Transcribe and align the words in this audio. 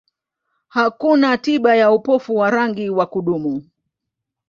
Hakuna 0.67 1.37
tiba 1.37 1.75
ya 1.75 1.91
upofu 1.91 2.35
wa 2.35 2.49
rangi 2.49 2.89
wa 2.89 3.05
kudumu. 3.05 3.63